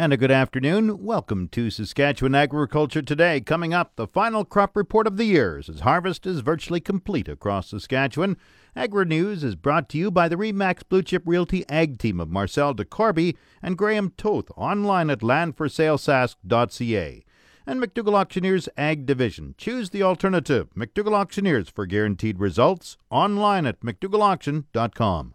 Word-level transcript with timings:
And 0.00 0.12
a 0.12 0.16
good 0.16 0.30
afternoon. 0.30 1.02
Welcome 1.02 1.48
to 1.48 1.70
Saskatchewan 1.70 2.36
Agriculture 2.36 3.02
Today. 3.02 3.40
Coming 3.40 3.74
up, 3.74 3.96
the 3.96 4.06
final 4.06 4.44
crop 4.44 4.76
report 4.76 5.08
of 5.08 5.16
the 5.16 5.24
year 5.24 5.58
as 5.58 5.80
harvest 5.80 6.24
is 6.24 6.38
virtually 6.38 6.78
complete 6.78 7.26
across 7.26 7.70
Saskatchewan. 7.70 8.36
Agri 8.76 9.06
News 9.06 9.42
is 9.42 9.56
brought 9.56 9.88
to 9.88 9.98
you 9.98 10.12
by 10.12 10.28
the 10.28 10.36
Remax 10.36 10.82
Blue 10.88 11.02
Chip 11.02 11.24
Realty 11.26 11.68
Ag 11.68 11.98
Team 11.98 12.20
of 12.20 12.30
Marcel 12.30 12.76
DeCorby 12.76 13.34
and 13.60 13.76
Graham 13.76 14.12
Toth 14.16 14.52
online 14.56 15.10
at 15.10 15.18
landforsalesask.ca. 15.18 17.24
And 17.66 17.82
McDougall 17.82 18.14
Auctioneers 18.14 18.68
Ag 18.76 19.04
Division. 19.04 19.56
Choose 19.58 19.90
the 19.90 20.04
alternative. 20.04 20.68
McDougall 20.76 21.14
Auctioneers 21.14 21.68
for 21.68 21.86
guaranteed 21.86 22.38
results 22.38 22.98
online 23.10 23.66
at 23.66 23.80
mcdougallauction.com. 23.80 25.34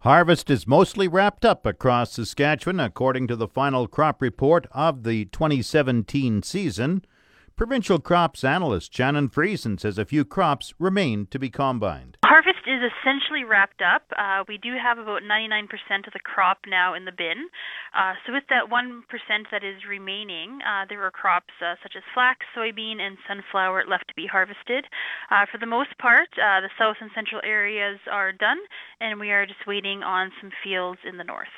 Harvest 0.00 0.50
is 0.50 0.66
mostly 0.66 1.08
wrapped 1.08 1.44
up 1.44 1.64
across 1.64 2.12
Saskatchewan, 2.12 2.78
according 2.78 3.26
to 3.28 3.36
the 3.36 3.48
final 3.48 3.88
crop 3.88 4.20
report 4.20 4.66
of 4.70 5.04
the 5.04 5.24
2017 5.26 6.42
season. 6.42 7.04
Provincial 7.56 7.98
crops 7.98 8.44
analyst 8.44 8.94
Shannon 8.94 9.30
Friesen 9.30 9.80
says 9.80 9.96
a 9.96 10.04
few 10.04 10.24
crops 10.24 10.74
remain 10.78 11.26
to 11.28 11.38
be 11.38 11.48
combined. 11.48 12.18
Harvest 12.24 12.55
is 12.66 12.82
essentially 12.82 13.44
wrapped 13.44 13.80
up. 13.80 14.02
Uh, 14.18 14.44
we 14.48 14.58
do 14.58 14.74
have 14.74 14.98
about 14.98 15.22
99% 15.22 15.70
of 16.06 16.12
the 16.12 16.20
crop 16.20 16.58
now 16.66 16.94
in 16.94 17.04
the 17.04 17.12
bin. 17.12 17.48
Uh, 17.94 18.14
so, 18.26 18.32
with 18.32 18.44
that 18.50 18.68
1% 18.68 19.02
that 19.50 19.64
is 19.64 19.86
remaining, 19.88 20.58
uh, 20.66 20.84
there 20.88 21.02
are 21.02 21.10
crops 21.10 21.54
uh, 21.62 21.74
such 21.82 21.94
as 21.96 22.02
flax, 22.12 22.44
soybean, 22.56 23.00
and 23.00 23.16
sunflower 23.26 23.84
left 23.88 24.08
to 24.08 24.14
be 24.14 24.26
harvested. 24.26 24.84
Uh, 25.30 25.46
for 25.50 25.58
the 25.58 25.66
most 25.66 25.96
part, 25.98 26.28
uh, 26.36 26.60
the 26.60 26.70
south 26.78 26.96
and 27.00 27.10
central 27.14 27.40
areas 27.44 27.98
are 28.10 28.32
done, 28.32 28.58
and 29.00 29.20
we 29.20 29.30
are 29.30 29.46
just 29.46 29.66
waiting 29.66 30.02
on 30.02 30.30
some 30.40 30.50
fields 30.62 31.00
in 31.08 31.16
the 31.16 31.24
north. 31.24 31.54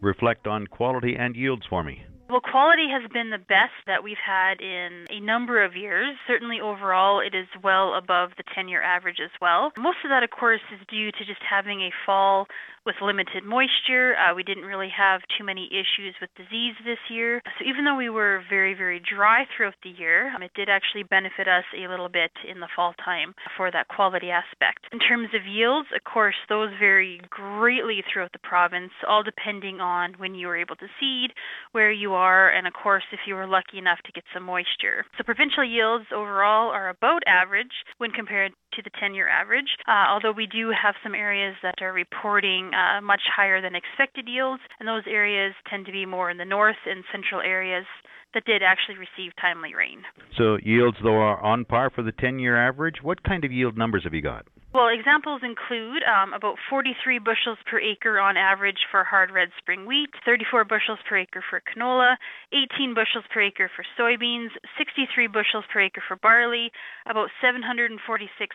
Reflect 0.00 0.46
on 0.46 0.66
quality 0.66 1.16
and 1.16 1.36
yields 1.36 1.66
for 1.68 1.82
me. 1.82 2.04
Well, 2.30 2.40
quality 2.40 2.88
has 2.88 3.10
been 3.12 3.28
the 3.30 3.38
best 3.38 3.76
that 3.86 4.02
we've 4.02 4.16
had 4.24 4.60
in 4.60 5.06
a 5.10 5.20
number 5.20 5.62
of 5.62 5.76
years. 5.76 6.16
Certainly, 6.26 6.60
overall, 6.60 7.20
it 7.20 7.34
is 7.34 7.46
well 7.62 7.94
above 7.94 8.30
the 8.38 8.44
10 8.54 8.68
year 8.68 8.82
average 8.82 9.18
as 9.22 9.30
well. 9.40 9.72
Most 9.76 9.98
of 10.04 10.10
that, 10.10 10.22
of 10.22 10.30
course, 10.30 10.60
is 10.72 10.80
due 10.88 11.12
to 11.12 11.24
just 11.26 11.42
having 11.48 11.82
a 11.82 11.90
fall 12.06 12.46
with 12.84 12.96
limited 13.00 13.44
moisture. 13.44 14.14
Uh, 14.16 14.34
we 14.34 14.42
didn't 14.42 14.64
really 14.64 14.90
have 14.90 15.20
too 15.38 15.44
many 15.44 15.68
issues 15.70 16.14
with 16.20 16.30
disease 16.36 16.74
this 16.84 16.98
year. 17.10 17.40
So 17.58 17.64
even 17.64 17.84
though 17.84 17.96
we 17.96 18.10
were 18.10 18.42
very, 18.48 18.74
very 18.74 19.00
dry 19.00 19.44
throughout 19.56 19.74
the 19.82 19.90
year, 19.90 20.34
um, 20.34 20.42
it 20.42 20.50
did 20.54 20.68
actually 20.68 21.04
benefit 21.04 21.48
us 21.48 21.64
a 21.76 21.88
little 21.88 22.08
bit 22.08 22.30
in 22.48 22.60
the 22.60 22.68
fall 22.74 22.94
time 23.04 23.34
for 23.56 23.70
that 23.70 23.88
quality 23.88 24.30
aspect. 24.30 24.86
In 24.92 24.98
terms 24.98 25.28
of 25.34 25.46
yields, 25.46 25.88
of 25.94 26.02
course, 26.04 26.36
those 26.48 26.70
vary 26.78 27.20
greatly 27.30 28.02
throughout 28.12 28.32
the 28.32 28.42
province, 28.42 28.92
all 29.08 29.22
depending 29.22 29.80
on 29.80 30.14
when 30.18 30.34
you 30.34 30.46
were 30.46 30.56
able 30.56 30.76
to 30.76 30.86
seed, 30.98 31.30
where 31.72 31.92
you 31.92 32.12
are, 32.14 32.50
and 32.50 32.66
of 32.66 32.72
course, 32.72 33.04
if 33.12 33.20
you 33.26 33.34
were 33.34 33.46
lucky 33.46 33.78
enough 33.78 33.98
to 34.04 34.12
get 34.12 34.24
some 34.34 34.44
moisture. 34.44 35.04
So 35.16 35.24
provincial 35.24 35.64
yields 35.64 36.06
overall 36.14 36.70
are 36.70 36.88
about 36.88 37.22
average 37.26 37.72
when 37.98 38.10
compared 38.10 38.52
to 38.74 38.82
the 38.82 38.90
10 39.00 39.14
year 39.14 39.28
average, 39.28 39.76
uh, 39.86 40.06
although 40.08 40.32
we 40.32 40.46
do 40.46 40.70
have 40.70 40.94
some 41.02 41.14
areas 41.14 41.54
that 41.62 41.80
are 41.80 41.92
reporting 41.92 42.70
uh, 42.74 43.00
much 43.00 43.22
higher 43.34 43.60
than 43.60 43.74
expected 43.74 44.28
yields, 44.28 44.62
and 44.78 44.88
those 44.88 45.04
areas 45.06 45.54
tend 45.68 45.86
to 45.86 45.92
be 45.92 46.06
more 46.06 46.30
in 46.30 46.38
the 46.38 46.44
north 46.44 46.80
and 46.86 47.04
central 47.12 47.40
areas 47.40 47.86
that 48.34 48.44
did 48.44 48.62
actually 48.62 48.96
receive 48.96 49.32
timely 49.40 49.74
rain. 49.74 50.02
So 50.38 50.56
yields, 50.62 50.96
though, 51.02 51.20
are 51.20 51.40
on 51.42 51.64
par 51.64 51.90
for 51.90 52.02
the 52.02 52.12
10 52.12 52.38
year 52.38 52.56
average. 52.56 52.96
What 53.02 53.22
kind 53.22 53.44
of 53.44 53.52
yield 53.52 53.76
numbers 53.76 54.04
have 54.04 54.14
you 54.14 54.22
got? 54.22 54.46
Well, 54.72 54.88
examples 54.88 55.42
include 55.44 56.00
um, 56.08 56.32
about 56.32 56.56
43 56.70 57.18
bushels 57.18 57.58
per 57.68 57.78
acre 57.78 58.18
on 58.18 58.38
average 58.38 58.88
for 58.90 59.04
hard 59.04 59.30
red 59.30 59.50
spring 59.58 59.84
wheat, 59.84 60.08
34 60.24 60.64
bushels 60.64 60.98
per 61.06 61.18
acre 61.18 61.44
for 61.50 61.60
canola, 61.60 62.16
18 62.56 62.94
bushels 62.94 63.24
per 63.28 63.42
acre 63.42 63.70
for 63.76 63.84
soybeans, 64.00 64.48
63 64.78 65.26
bushels 65.28 65.64
per 65.70 65.80
acre 65.80 66.02
for 66.08 66.16
barley, 66.16 66.72
about 67.04 67.28
746 67.44 68.00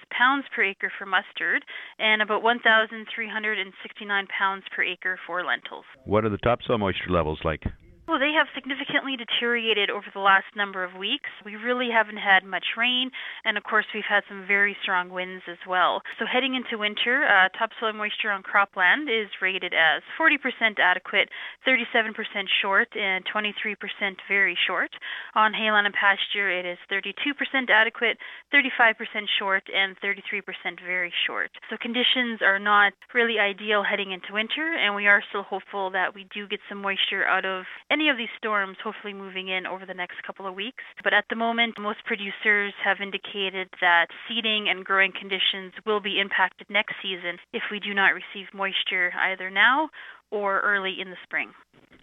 pounds 0.10 0.46
per 0.56 0.64
acre 0.64 0.92
for 0.98 1.06
mustard, 1.06 1.62
and 2.00 2.24
about 2.24 2.42
1,369 2.42 4.28
pounds 4.28 4.64
per 4.76 4.82
acre 4.82 5.20
for 5.28 5.46
lentils. 5.46 5.86
What 6.06 6.26
are 6.26 6.30
the 6.30 6.42
topsoil 6.42 6.80
moisture 6.80 7.12
levels 7.12 7.38
like? 7.46 7.62
Well, 8.08 8.24
they 8.24 8.32
have 8.40 8.48
significantly 8.56 9.20
deteriorated 9.20 9.92
over 9.92 10.08
the 10.14 10.24
last 10.24 10.48
number 10.56 10.86
of 10.88 10.96
weeks. 10.96 11.28
We 11.44 11.60
really 11.60 11.92
haven't 11.92 12.24
had 12.24 12.48
much 12.48 12.80
rain, 12.80 13.12
and 13.44 13.58
of 13.60 13.68
course, 13.68 13.84
we've 13.94 14.08
had 14.08 14.24
some 14.32 14.48
very 14.48 14.78
strong 14.82 15.10
winds 15.12 15.44
as 15.52 15.60
well. 15.68 16.00
So, 16.18 16.24
heading 16.24 16.56
into 16.56 16.80
winter, 16.80 17.28
uh, 17.28 17.52
topsoil 17.60 17.92
moisture 17.92 18.32
on 18.32 18.48
cropland 18.48 19.12
is 19.12 19.28
rated 19.42 19.76
as 19.76 20.08
40% 20.16 20.80
adequate, 20.80 21.28
37% 21.68 22.16
short, 22.62 22.88
and 22.96 23.26
23% 23.28 23.76
very 24.30 24.56
short. 24.56 24.96
On 25.36 25.52
hayland 25.52 25.84
and 25.84 25.94
pasture, 25.94 26.48
it 26.48 26.64
is 26.66 26.80
32% 26.88 27.68
adequate, 27.68 28.16
35% 28.56 29.28
short, 29.38 29.68
and 29.68 30.00
33% 30.00 30.80
very 30.80 31.12
short. 31.28 31.52
So, 31.70 31.76
conditions 31.76 32.40
are 32.40 32.58
not 32.58 32.94
really 33.14 33.36
ideal 33.38 33.84
heading 33.84 34.14
into 34.14 34.32
winter, 34.32 34.72
and 34.80 34.96
we 34.96 35.08
are 35.08 35.22
still 35.28 35.44
hopeful 35.44 35.92
that 35.92 36.16
we 36.16 36.26
do 36.34 36.48
get 36.48 36.62
some 36.70 36.82
moisture 36.82 37.28
out 37.28 37.44
of 37.44 37.66
any 37.98 38.10
of 38.10 38.18
these 38.18 38.30
storms 38.38 38.78
hopefully 38.84 39.14
moving 39.14 39.50
in 39.50 39.66
over 39.66 39.86
the 39.86 39.94
next 39.94 40.22
couple 40.26 40.46
of 40.46 40.54
weeks. 40.54 40.84
But 41.04 41.14
at 41.14 41.26
the 41.32 41.36
moment, 41.36 41.80
most 41.80 42.06
producers 42.06 42.74
have 42.86 42.98
indicated 43.02 43.70
that 43.82 44.08
seeding 44.30 44.70
and 44.70 44.86
growing 44.86 45.12
conditions 45.12 45.74
will 45.84 46.00
be 46.00 46.22
impacted 46.22 46.70
next 46.70 46.94
season 47.02 47.42
if 47.54 47.64
we 47.72 47.80
do 47.80 47.96
not 47.96 48.14
receive 48.14 48.54
moisture 48.54 49.12
either 49.18 49.50
now 49.50 49.90
or 50.30 50.62
early 50.62 50.98
in 51.02 51.10
the 51.10 51.18
spring. 51.24 51.50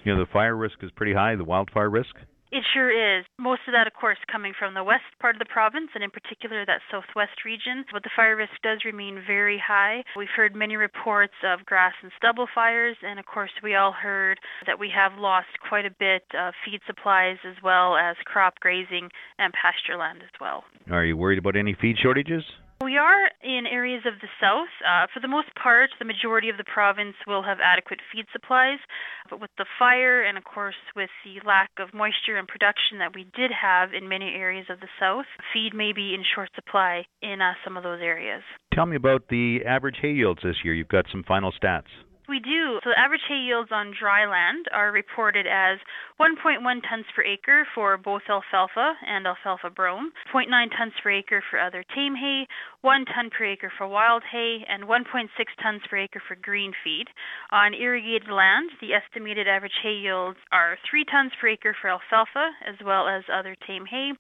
You 0.03 0.15
know, 0.15 0.25
the 0.25 0.33
fire 0.33 0.57
risk 0.57 0.83
is 0.83 0.91
pretty 0.97 1.15
high, 1.15 1.37
the 1.37 1.45
wildfire 1.45 1.91
risk? 1.91 2.17
It 2.55 2.63
sure 2.73 3.19
is. 3.19 3.25
Most 3.37 3.63
of 3.67 3.75
that, 3.75 3.89
of 3.89 3.95
course, 3.95 4.19
coming 4.31 4.53
from 4.57 4.75
the 4.75 4.85
west 4.85 5.03
part 5.19 5.35
of 5.35 5.41
the 5.41 5.51
province, 5.51 5.91
and 5.93 6.05
in 6.05 6.11
particular 6.11 6.65
that 6.65 6.87
southwest 6.89 7.45
region. 7.45 7.85
But 7.93 8.05
the 8.05 8.15
fire 8.15 8.37
risk 8.37 8.53
does 8.63 8.85
remain 8.85 9.25
very 9.27 9.59
high. 9.59 10.05
We've 10.17 10.31
heard 10.31 10.55
many 10.55 10.77
reports 10.77 11.35
of 11.43 11.67
grass 11.67 11.95
and 12.01 12.13
stubble 12.17 12.47
fires, 12.55 12.97
and 13.03 13.19
of 13.19 13.27
course, 13.27 13.51
we 13.61 13.75
all 13.75 13.91
heard 13.91 14.39
that 14.67 14.79
we 14.79 14.89
have 14.95 15.19
lost 15.19 15.51
quite 15.69 15.85
a 15.85 15.91
bit 15.91 16.23
of 16.39 16.55
feed 16.65 16.79
supplies 16.87 17.39
as 17.45 17.57
well 17.61 17.97
as 17.97 18.15
crop 18.25 18.61
grazing 18.61 19.11
and 19.37 19.53
pasture 19.53 19.99
land 19.99 20.23
as 20.23 20.31
well. 20.41 20.63
Are 20.93 21.05
you 21.05 21.17
worried 21.17 21.41
about 21.41 21.57
any 21.57 21.75
feed 21.75 21.97
shortages? 22.01 22.45
We 22.83 22.99
are 22.99 23.31
in 23.43 23.67
areas 23.71 24.03
of 24.07 24.15
the 24.21 24.29
south. 24.41 24.69
Uh, 24.85 25.07
for 25.13 25.21
the 25.21 25.29
most 25.29 25.49
part, 25.55 25.91
the 25.99 26.05
majority 26.05 26.49
of 26.49 26.57
the 26.57 26.65
province 26.65 27.17
will 27.27 27.43
have 27.43 27.59
adequate 27.63 28.01
feed 28.13 28.27
supplies. 28.33 28.79
But 29.31 29.41
with 29.41 29.51
the 29.57 29.67
fire 29.79 30.23
and, 30.23 30.37
of 30.37 30.45
course, 30.45 30.75
with 30.95 31.11
the 31.25 31.41
lack 31.47 31.71
of 31.79 31.95
moisture 31.95 32.37
and 32.37 32.47
production 32.47 32.99
that 32.99 33.15
we 33.15 33.25
did 33.35 33.51
have 33.51 33.95
in 33.95 34.09
many 34.09 34.35
areas 34.35 34.67
of 34.69 34.81
the 34.81 34.89
south, 35.01 35.27
feed 35.53 35.75
may 35.75 35.93
be 35.93 36.15
in 36.15 36.23
short 36.35 36.51
supply 36.55 37.07
in 37.23 37.41
uh, 37.41 37.55
some 37.65 37.77
of 37.77 37.83
those 37.83 38.01
areas. 38.03 38.43
Tell 38.73 38.87
me 38.87 38.97
about 38.97 39.29
the 39.29 39.61
average 39.67 39.97
hay 40.03 40.13
yields 40.13 40.41
this 40.43 40.57
year. 40.65 40.75
You've 40.75 40.89
got 40.89 41.07
some 41.11 41.25
final 41.27 41.53
stats. 41.53 41.91
We 42.29 42.41
do. 42.41 42.81
So 42.83 42.91
average 42.97 43.21
hay 43.29 43.37
yields 43.37 43.71
on 43.71 43.93
dry 43.99 44.25
land 44.25 44.67
are 44.73 44.91
reported 44.91 45.47
as 45.47 45.79
1.1 46.19 46.65
tons 46.89 47.05
per 47.15 47.23
acre 47.23 47.67
for 47.75 47.97
both 47.99 48.23
alfalfa 48.29 48.95
and 49.07 49.27
alfalfa 49.27 49.69
brome, 49.71 50.11
0.9 50.33 50.49
tons 50.77 50.93
per 51.03 51.11
acre 51.11 51.43
for 51.51 51.61
other 51.61 51.85
tame 51.95 52.15
hay, 52.15 52.47
1 52.85 53.07
ton 53.07 53.31
per 53.31 53.47
acre 53.47 53.73
for 53.79 53.89
wild 53.89 54.23
hay, 54.31 54.61
and 54.69 54.85
1.6 54.85 55.29
tons 55.63 55.81
per 55.89 55.97
acre 55.97 56.21
for 56.29 56.37
green 56.37 56.71
feed. 56.85 57.09
On 57.51 57.73
irrigated 57.73 58.29
land, 58.29 58.69
the 58.79 58.93
estimated 58.93 59.49
average 59.49 59.81
hay 59.83 59.97
yields 59.97 60.37
are 60.53 60.77
3 60.91 61.03
tons 61.11 61.33
per 61.41 61.49
acre 61.49 61.75
for 61.81 61.89
alfalfa 61.89 62.53
as 62.61 62.77
well 62.85 63.09
as 63.09 63.25
other 63.33 63.57
tame 63.67 63.87
hay, 63.89 64.13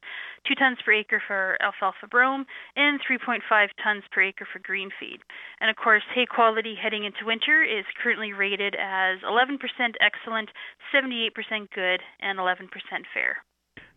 2 0.49 0.55
tons 0.55 0.79
per 0.83 0.93
acre 0.93 1.21
for 1.27 1.59
alfalfa 1.61 2.09
brome, 2.09 2.47
and 2.75 3.01
3.5 3.05 3.45
tons 3.85 4.03
per 4.11 4.23
acre 4.23 4.49
for 4.51 4.61
green 4.61 4.89
feed. 4.99 5.21
And 5.61 5.69
of 5.69 5.77
course, 5.77 6.03
hay 6.15 6.25
quality 6.25 6.75
heading 6.75 7.05
into 7.05 7.27
winter 7.27 7.63
is 7.63 7.85
currently 8.03 8.33
rated 8.33 8.75
as 8.81 9.21
11% 9.29 9.61
excellent, 10.01 10.49
78% 10.89 11.69
good, 11.75 12.01
and 12.19 12.39
11% 12.39 12.73
fair. 13.13 13.45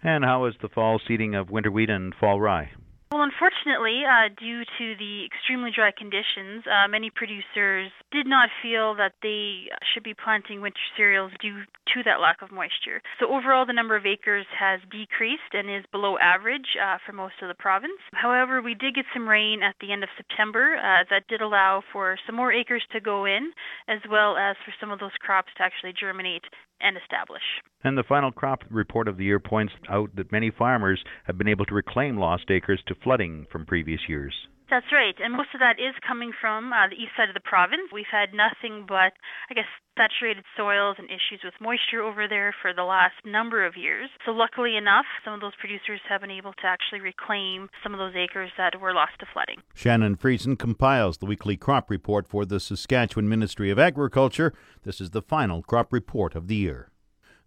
And 0.04 0.26
how 0.26 0.44
is 0.44 0.56
the 0.62 0.68
fall 0.68 1.00
seeding 1.08 1.36
of 1.36 1.50
winter 1.50 1.72
wheat 1.72 1.90
and 1.90 2.14
fall 2.14 2.42
rye? 2.42 2.72
Well, 3.10 3.24
unfortunately, 3.24 4.04
uh, 4.04 4.28
due 4.36 4.68
to 4.68 4.86
the 5.00 5.24
extremely 5.24 5.72
dry 5.72 5.92
conditions, 5.96 6.68
uh, 6.68 6.90
many 6.90 7.10
producers 7.10 7.90
did 8.12 8.28
not 8.28 8.50
feel 8.62 8.96
that 8.96 9.14
they 9.24 9.72
should 9.94 10.04
be 10.04 10.14
planting 10.14 10.60
winter 10.60 10.84
cereals 10.98 11.32
due 11.40 11.64
to 11.96 12.04
that 12.04 12.20
lack 12.20 12.42
of 12.42 12.52
moisture. 12.52 13.02
So, 13.20 13.32
overall, 13.32 13.66
the 13.66 13.72
number 13.72 13.96
of 13.96 14.06
acres 14.06 14.46
has 14.60 14.82
decreased 14.92 15.56
and 15.56 15.72
is 15.72 15.86
below 15.90 16.18
average 16.20 16.76
uh, 16.76 16.98
for 17.06 17.14
most 17.14 17.36
of 17.42 17.48
the 17.48 17.56
province. 17.56 17.96
However, 18.12 18.62
we 18.62 18.76
did 18.76 18.96
get 18.96 19.06
some 19.14 19.28
rain 19.28 19.64
at 19.64 19.76
the 19.80 19.94
end 19.94 20.04
of 20.04 20.10
September 20.18 20.76
uh, 20.76 21.08
that 21.10 21.28
did 21.30 21.40
allow 21.40 21.84
for 21.94 22.20
some 22.26 22.36
more 22.36 22.52
acres 22.52 22.84
to 22.92 23.00
go 23.00 23.24
in, 23.24 23.54
as 23.88 24.00
well 24.12 24.36
as 24.36 24.58
for 24.66 24.74
some 24.82 24.92
of 24.92 25.00
those 25.00 25.16
crops 25.22 25.52
to 25.56 25.64
actually 25.64 25.94
germinate 25.98 26.44
and 26.82 26.98
establish. 26.98 27.42
And 27.84 27.98
the 27.98 28.04
final 28.04 28.32
crop 28.32 28.64
report 28.70 29.08
of 29.08 29.18
the 29.18 29.26
year 29.26 29.40
points 29.40 29.74
out 29.90 30.16
that 30.16 30.32
many 30.32 30.52
farmers 30.52 31.04
have 31.26 31.38
been 31.38 31.48
able 31.48 31.66
to 31.66 31.76
reclaim 31.76 32.18
lost 32.18 32.50
acres 32.50 32.82
to 32.88 32.96
flooding 32.96 33.48
from 33.52 33.66
previous 33.66 34.02
years. 34.08 34.34
That's 34.70 34.92
right, 34.92 35.16
and 35.24 35.32
most 35.32 35.56
of 35.56 35.62
that 35.62 35.80
is 35.80 35.96
coming 36.06 36.34
from 36.36 36.74
uh, 36.74 36.90
the 36.90 37.00
east 37.00 37.16
side 37.16 37.30
of 37.30 37.34
the 37.34 37.40
province. 37.40 37.88
We've 37.94 38.12
had 38.12 38.36
nothing 38.36 38.84
but, 38.86 39.16
I 39.50 39.54
guess, 39.56 39.72
saturated 39.98 40.44
soils 40.58 40.98
and 41.00 41.08
issues 41.08 41.40
with 41.44 41.54
moisture 41.62 42.04
over 42.04 42.28
there 42.28 42.54
for 42.62 42.74
the 42.74 42.84
last 42.84 43.16
number 43.26 43.66
of 43.66 43.78
years. 43.78 44.10
So, 44.26 44.32
luckily 44.32 44.76
enough, 44.76 45.06
some 45.24 45.34
of 45.34 45.40
those 45.40 45.56
producers 45.56 46.02
have 46.10 46.20
been 46.20 46.32
able 46.32 46.52
to 46.52 46.66
actually 46.68 47.00
reclaim 47.00 47.70
some 47.82 47.94
of 47.94 48.00
those 48.00 48.16
acres 48.16 48.52
that 48.58 48.80
were 48.80 48.94
lost 48.94 49.14
to 49.22 49.26
flooding. 49.32 49.64
Shannon 49.74 50.18
Friesen 50.18 50.60
compiles 50.60 51.20
the 51.20 51.26
weekly 51.26 51.56
crop 51.56 51.90
report 51.90 52.28
for 52.28 52.46
the 52.46 52.60
Saskatchewan 52.60 53.30
Ministry 53.30 53.72
of 53.72 53.80
Agriculture. 53.80 54.54
This 54.84 55.00
is 55.00 55.12
the 55.12 55.22
final 55.22 55.64
crop 55.64 55.94
report 55.94 56.36
of 56.36 56.48
the 56.48 56.56
year. 56.56 56.92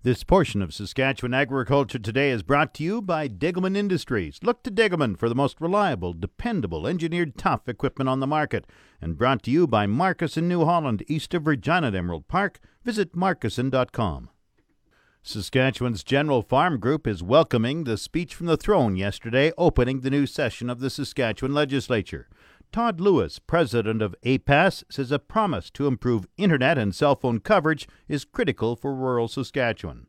This 0.03 0.25
portion 0.25 0.63
of 0.63 0.73
Saskatchewan 0.73 1.35
Agriculture 1.35 1.99
Today 1.99 2.31
is 2.31 2.43
brought 2.43 2.73
to 2.73 2.83
you 2.83 3.03
by 3.03 3.29
Degelman 3.29 3.77
Industries. 3.77 4.41
Look 4.43 4.63
to 4.63 4.71
Degelman 4.71 5.19
for 5.19 5.29
the 5.29 5.35
most 5.35 5.61
reliable, 5.61 6.15
dependable, 6.15 6.87
engineered 6.87 7.37
tough 7.37 7.69
equipment 7.69 8.09
on 8.09 8.19
the 8.19 8.27
market. 8.27 8.67
And 9.03 9.19
brought 9.19 9.43
to 9.43 9.51
you 9.51 9.67
by 9.67 9.87
Markusson 9.87 10.45
New 10.45 10.65
Holland, 10.65 11.05
east 11.07 11.35
of 11.35 11.47
Regina 11.47 11.89
at 11.89 11.95
Emerald 11.95 12.29
Park. 12.29 12.61
Visit 12.83 13.15
markusson.com. 13.15 14.31
Saskatchewan's 15.23 16.03
General 16.03 16.41
Farm 16.41 16.81
Group 16.81 17.07
is 17.07 17.23
welcoming 17.23 17.85
the 17.85 17.99
speech 17.99 18.35
from 18.35 18.47
the 18.47 18.57
throne 18.57 18.97
yesterday, 18.97 19.53
opening 19.59 20.01
the 20.01 20.09
new 20.09 20.25
session 20.25 20.71
of 20.71 20.81
the 20.81 20.89
Saskatchewan 20.89 21.53
legislature. 21.53 22.27
Todd 22.73 23.01
Lewis, 23.01 23.41
president 23.41 24.01
of 24.01 24.15
APAS, 24.25 24.85
says 24.89 25.11
a 25.11 25.19
promise 25.19 25.71
to 25.71 25.89
improve 25.89 26.29
internet 26.37 26.79
and 26.79 26.95
cell 26.95 27.17
phone 27.17 27.41
coverage 27.41 27.89
is 28.07 28.25
critical 28.25 28.77
for 28.77 28.95
rural 28.95 29.27
Saskatchewan. 29.27 30.07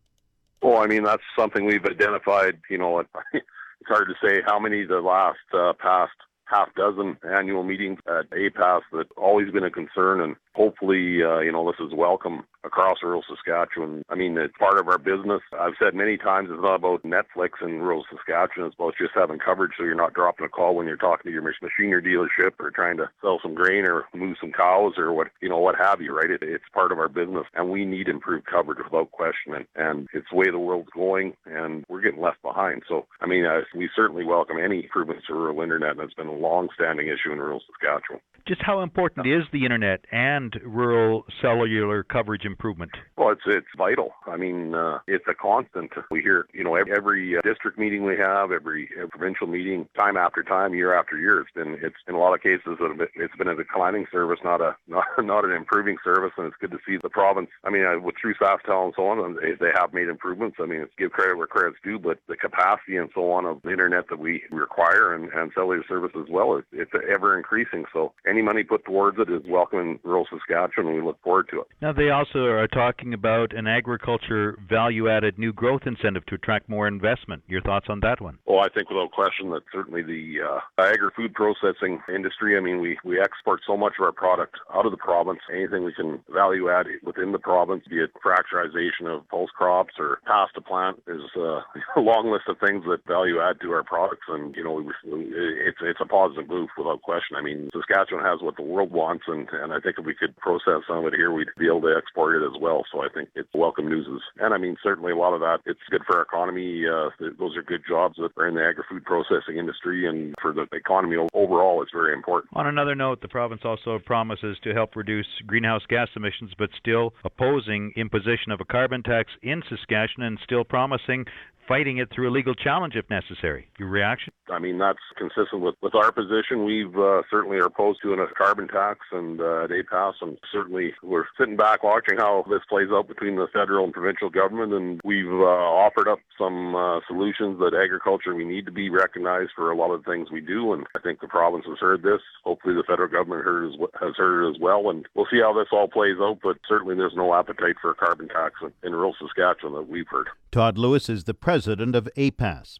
Well, 0.61 0.77
I 0.77 0.85
mean, 0.85 1.03
that's 1.03 1.23
something 1.37 1.65
we've 1.65 1.85
identified. 1.85 2.59
You 2.69 2.77
know, 2.77 2.99
it's 3.33 3.45
hard 3.87 4.07
to 4.09 4.27
say 4.27 4.41
how 4.45 4.59
many 4.59 4.85
the 4.85 5.01
last 5.01 5.39
uh, 5.53 5.73
past 5.73 6.13
half 6.45 6.73
dozen 6.75 7.17
annual 7.27 7.63
meetings 7.63 7.97
at 8.07 8.29
APAS 8.29 8.81
that 8.91 9.07
always 9.17 9.49
been 9.51 9.63
a 9.63 9.71
concern, 9.71 10.21
and 10.21 10.35
hopefully, 10.53 11.23
uh, 11.23 11.39
you 11.39 11.51
know, 11.51 11.65
this 11.65 11.83
is 11.83 11.93
welcome 11.95 12.43
across 12.63 12.97
rural 13.03 13.23
Saskatchewan. 13.27 14.03
I 14.09 14.15
mean, 14.15 14.37
it's 14.37 14.53
part 14.57 14.79
of 14.79 14.87
our 14.87 14.97
business. 14.97 15.41
I've 15.59 15.73
said 15.81 15.95
many 15.95 16.17
times 16.17 16.49
it's 16.51 16.61
not 16.61 16.75
about 16.75 17.03
Netflix 17.03 17.61
in 17.61 17.79
rural 17.79 18.05
Saskatchewan. 18.09 18.67
It's 18.67 18.75
about 18.75 18.95
just 18.97 19.11
having 19.15 19.39
coverage 19.39 19.71
so 19.77 19.83
you're 19.83 19.95
not 19.95 20.13
dropping 20.13 20.45
a 20.45 20.49
call 20.49 20.75
when 20.75 20.87
you're 20.87 20.97
talking 20.97 21.29
to 21.29 21.31
your 21.31 21.41
machinery 21.41 22.01
dealership 22.01 22.51
or 22.59 22.71
trying 22.71 22.97
to 22.97 23.09
sell 23.21 23.39
some 23.41 23.55
grain 23.55 23.85
or 23.85 24.05
move 24.13 24.37
some 24.39 24.51
cows 24.51 24.93
or 24.97 25.11
what, 25.11 25.27
you 25.41 25.49
know, 25.49 25.57
what 25.57 25.75
have 25.75 26.01
you, 26.01 26.15
right? 26.15 26.29
It, 26.29 26.43
it's 26.43 26.63
part 26.73 26.91
of 26.91 26.99
our 26.99 27.09
business 27.09 27.45
and 27.55 27.69
we 27.69 27.85
need 27.85 28.07
improved 28.07 28.45
coverage 28.45 28.79
without 28.83 29.11
question. 29.11 29.53
And, 29.55 29.65
and 29.75 30.07
it's 30.13 30.27
the 30.31 30.37
way 30.37 30.51
the 30.51 30.59
world's 30.59 30.89
going 30.93 31.33
and 31.45 31.83
we're 31.89 32.01
getting 32.01 32.21
left 32.21 32.41
behind. 32.41 32.83
So, 32.87 33.07
I 33.21 33.27
mean, 33.27 33.45
uh, 33.45 33.61
we 33.75 33.89
certainly 33.95 34.23
welcome 34.23 34.57
any 34.63 34.83
improvements 34.83 35.25
to 35.27 35.33
rural 35.33 35.61
internet 35.61 35.91
and 35.91 36.01
it's 36.01 36.13
been 36.13 36.27
a 36.27 36.33
long-standing 36.33 37.07
issue 37.07 37.31
in 37.31 37.39
rural 37.39 37.61
Saskatchewan. 37.67 38.21
Just 38.47 38.61
how 38.63 38.81
important 38.81 39.27
is 39.27 39.43
the 39.53 39.65
internet 39.65 40.01
and 40.11 40.59
rural 40.65 41.25
cellular 41.41 42.03
coverage 42.03 42.45
improvement? 42.51 42.91
Well, 43.17 43.29
it's 43.29 43.41
it's 43.45 43.67
vital. 43.77 44.13
I 44.27 44.37
mean, 44.37 44.75
uh, 44.75 44.99
it's 45.07 45.25
a 45.27 45.33
constant. 45.33 45.91
We 46.09 46.21
hear, 46.21 46.47
you 46.53 46.63
know, 46.63 46.75
every, 46.75 46.95
every 46.95 47.37
uh, 47.37 47.41
district 47.41 47.79
meeting 47.79 48.05
we 48.05 48.17
have, 48.17 48.51
every, 48.51 48.89
every, 48.95 49.09
provincial 49.09 49.47
meeting, 49.47 49.87
time 49.97 50.17
after 50.17 50.43
time, 50.43 50.73
year 50.73 50.93
after 50.93 51.17
year. 51.17 51.41
It's 51.41 51.51
been 51.51 51.77
it's 51.81 51.95
in 52.07 52.15
a 52.15 52.19
lot 52.19 52.33
of 52.33 52.41
cases 52.41 52.77
it's 53.15 53.35
been 53.35 53.47
a 53.47 53.55
declining 53.55 54.05
service, 54.11 54.39
not 54.43 54.61
a 54.61 54.75
not, 54.87 55.05
not 55.19 55.45
an 55.45 55.51
improving 55.51 55.97
service, 56.03 56.31
and 56.37 56.47
it's 56.47 56.57
good 56.59 56.71
to 56.71 56.79
see 56.85 56.97
the 57.01 57.09
province. 57.09 57.49
I 57.63 57.69
mean, 57.69 57.85
uh, 57.85 57.99
with 57.99 58.15
through 58.21 58.35
SaskTel 58.35 58.85
and 58.85 58.93
so 58.95 59.07
on, 59.07 59.35
they, 59.35 59.53
they 59.59 59.71
have 59.75 59.93
made 59.93 60.09
improvements. 60.09 60.57
I 60.61 60.65
mean, 60.65 60.81
it's 60.81 60.93
give 60.97 61.11
credit 61.11 61.37
where 61.37 61.47
credit's 61.47 61.77
due, 61.83 61.99
but 61.99 62.19
the 62.27 62.35
capacity 62.35 62.97
and 62.97 63.09
so 63.13 63.31
on 63.31 63.45
of 63.45 63.61
the 63.63 63.71
internet 63.71 64.09
that 64.09 64.19
we 64.19 64.43
require 64.51 65.13
and, 65.13 65.29
and 65.33 65.51
cellular 65.53 65.83
service 65.87 66.11
as 66.15 66.29
well, 66.29 66.57
is 66.57 66.63
it's 66.71 66.91
ever 67.11 67.37
increasing. 67.37 67.85
So 67.93 68.13
any 68.27 68.41
money 68.41 68.63
put 68.63 68.85
towards 68.85 69.17
it 69.19 69.29
is 69.29 69.41
welcome 69.47 69.79
in 69.79 69.99
rural 70.03 70.27
Saskatchewan, 70.29 70.87
and 70.87 70.97
we 70.97 71.03
look 71.03 71.21
forward 71.21 71.47
to 71.51 71.61
it. 71.61 71.67
Now, 71.81 71.93
they 71.93 72.09
also 72.09 72.40
are 72.47 72.67
talking 72.67 73.13
about 73.13 73.53
an 73.53 73.67
agriculture 73.67 74.57
value 74.67 75.09
added 75.09 75.37
new 75.37 75.53
growth 75.53 75.81
incentive 75.85 76.25
to 76.27 76.35
attract 76.35 76.69
more 76.69 76.87
investment. 76.87 77.43
Your 77.47 77.61
thoughts 77.61 77.87
on 77.89 77.99
that 78.01 78.21
one? 78.21 78.37
Well, 78.45 78.59
I 78.59 78.69
think 78.69 78.89
without 78.89 79.11
question 79.11 79.49
that 79.51 79.61
certainly 79.71 80.01
the 80.01 80.39
uh, 80.41 80.59
agri 80.81 81.09
food 81.15 81.33
processing 81.33 82.01
industry, 82.13 82.57
I 82.57 82.61
mean, 82.61 82.79
we, 82.79 82.97
we 83.03 83.19
export 83.19 83.61
so 83.67 83.77
much 83.77 83.93
of 83.99 84.05
our 84.05 84.11
product 84.11 84.55
out 84.73 84.85
of 84.85 84.91
the 84.91 84.97
province. 84.97 85.39
Anything 85.53 85.83
we 85.83 85.93
can 85.93 86.23
value 86.33 86.69
add 86.69 86.87
within 87.03 87.31
the 87.31 87.39
province, 87.39 87.83
be 87.89 87.97
it 87.97 88.11
fracturization 88.25 89.07
of 89.07 89.27
pulse 89.29 89.51
crops 89.55 89.93
or 89.99 90.19
pasta 90.25 90.61
plant, 90.61 91.01
is 91.07 91.21
uh, 91.37 91.61
a 91.95 92.01
long 92.01 92.31
list 92.31 92.45
of 92.47 92.57
things 92.59 92.83
that 92.85 93.05
value 93.07 93.39
add 93.39 93.59
to 93.61 93.71
our 93.71 93.83
products. 93.83 94.25
And, 94.27 94.55
you 94.55 94.63
know, 94.63 94.79
it's, 95.05 95.77
it's 95.81 96.01
a 96.01 96.05
positive 96.05 96.49
move 96.49 96.69
without 96.77 97.01
question. 97.01 97.37
I 97.37 97.41
mean, 97.41 97.69
Saskatchewan 97.73 98.25
has 98.25 98.41
what 98.41 98.55
the 98.55 98.63
world 98.63 98.91
wants, 98.91 99.25
and, 99.27 99.47
and 99.51 99.73
I 99.73 99.79
think 99.79 99.97
if 99.97 100.05
we 100.05 100.15
could 100.15 100.35
process 100.37 100.81
some 100.87 100.97
of 100.97 101.05
it 101.05 101.15
here, 101.15 101.31
we'd 101.31 101.47
be 101.57 101.67
able 101.67 101.81
to 101.81 101.95
export 101.97 102.30
as 102.39 102.59
well. 102.61 102.83
So 102.91 103.01
I 103.01 103.07
think 103.13 103.29
it's 103.35 103.49
welcome 103.53 103.89
news. 103.89 104.07
And 104.37 104.53
I 104.53 104.57
mean, 104.57 104.77
certainly 104.81 105.11
a 105.11 105.15
lot 105.17 105.33
of 105.33 105.41
that, 105.41 105.59
it's 105.65 105.79
good 105.89 106.01
for 106.07 106.17
our 106.17 106.23
economy. 106.23 106.83
Uh, 106.87 107.09
those 107.37 107.57
are 107.57 107.63
good 107.63 107.81
jobs 107.87 108.15
that 108.17 108.31
are 108.37 108.47
in 108.47 108.55
the 108.55 108.63
agri-food 108.63 109.03
processing 109.03 109.57
industry, 109.57 110.07
and 110.07 110.33
for 110.41 110.53
the 110.53 110.65
economy 110.73 111.17
overall, 111.33 111.81
it's 111.81 111.91
very 111.91 112.13
important. 112.13 112.49
On 112.53 112.67
another 112.67 112.95
note, 112.95 113.21
the 113.21 113.27
province 113.27 113.61
also 113.65 113.99
promises 113.99 114.57
to 114.63 114.73
help 114.73 114.95
reduce 114.95 115.27
greenhouse 115.45 115.83
gas 115.89 116.07
emissions, 116.15 116.51
but 116.57 116.69
still 116.77 117.13
opposing 117.23 117.91
imposition 117.95 118.51
of 118.51 118.61
a 118.61 118.65
carbon 118.65 119.03
tax 119.03 119.31
in 119.41 119.61
Saskatchewan 119.69 120.27
and 120.27 120.39
still 120.43 120.63
promising 120.63 121.25
fighting 121.67 121.99
it 121.99 122.09
through 122.13 122.29
a 122.29 122.33
legal 122.33 122.53
challenge 122.53 122.95
if 122.95 123.09
necessary. 123.09 123.67
Your 123.79 123.87
reaction? 123.87 124.33
I 124.49 124.59
mean, 124.59 124.77
that's 124.77 124.99
consistent 125.17 125.61
with, 125.61 125.75
with 125.81 125.95
our 125.95 126.11
position. 126.11 126.65
We've 126.65 126.95
uh, 126.97 127.21
certainly 127.31 127.57
are 127.57 127.65
opposed 127.65 128.01
to 128.03 128.13
a 128.13 128.27
carbon 128.37 128.67
tax 128.67 128.99
and 129.11 129.39
uh, 129.39 129.63
at 129.63 129.69
APAS, 129.69 130.13
and 130.21 130.37
certainly 130.51 130.93
we're 131.01 131.25
sitting 131.39 131.55
back 131.55 131.83
watching 131.83 132.19
how 132.21 132.45
this 132.49 132.61
plays 132.69 132.89
out 132.91 133.07
between 133.07 133.35
the 133.35 133.47
federal 133.51 133.83
and 133.83 133.93
provincial 133.93 134.29
government. 134.29 134.73
And 134.73 135.01
we've 135.03 135.31
uh, 135.31 135.65
offered 135.85 136.07
up 136.07 136.19
some 136.37 136.75
uh, 136.75 136.99
solutions 137.07 137.59
that 137.59 137.73
agriculture 137.73 138.35
we 138.35 138.45
need 138.45 138.65
to 138.65 138.71
be 138.71 138.89
recognized 138.89 139.51
for 139.55 139.71
a 139.71 139.75
lot 139.75 139.91
of 139.91 140.03
the 140.03 140.11
things 140.11 140.29
we 140.31 140.41
do. 140.41 140.73
And 140.73 140.85
I 140.95 140.99
think 140.99 141.19
the 141.19 141.27
province 141.27 141.65
has 141.67 141.79
heard 141.79 142.03
this. 142.03 142.21
Hopefully, 142.43 142.75
the 142.75 142.83
federal 142.87 143.09
government 143.09 143.43
heard 143.43 143.73
as, 143.73 143.79
has 143.99 144.15
heard 144.15 144.45
it 144.45 144.55
as 144.55 144.61
well. 144.61 144.89
And 144.89 145.07
we'll 145.15 145.27
see 145.31 145.41
how 145.41 145.53
this 145.53 145.69
all 145.71 145.87
plays 145.87 146.17
out. 146.19 146.39
But 146.43 146.57
certainly, 146.67 146.95
there's 146.95 147.15
no 147.15 147.33
appetite 147.33 147.75
for 147.81 147.91
a 147.91 147.95
carbon 147.95 148.27
tax 148.29 148.55
in 148.83 148.91
rural 148.93 149.15
Saskatchewan 149.19 149.73
that 149.73 149.89
we've 149.89 150.07
heard. 150.07 150.29
Todd 150.51 150.77
Lewis 150.77 151.09
is 151.09 151.23
the 151.23 151.33
president 151.33 151.95
of 151.95 152.07
APAS. 152.15 152.77